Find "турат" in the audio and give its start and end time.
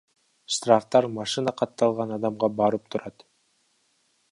2.95-3.27